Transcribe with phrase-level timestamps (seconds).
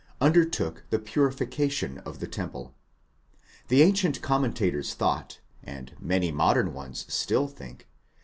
[0.19, 2.73] under took the purification of the temple.
[3.67, 7.87] The ancient commentators thought, and many modern ones still think